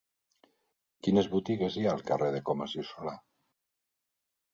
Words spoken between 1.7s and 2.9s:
hi ha al carrer de Comas i